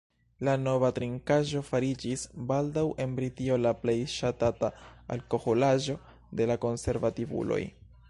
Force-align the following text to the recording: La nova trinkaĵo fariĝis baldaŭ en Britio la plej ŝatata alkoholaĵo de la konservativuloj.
La 0.47 0.53
nova 0.61 0.87
trinkaĵo 0.99 1.61
fariĝis 1.67 2.23
baldaŭ 2.53 2.85
en 3.05 3.13
Britio 3.21 3.59
la 3.67 3.75
plej 3.85 3.97
ŝatata 4.17 4.73
alkoholaĵo 5.17 6.01
de 6.41 6.53
la 6.55 6.61
konservativuloj. 6.69 7.65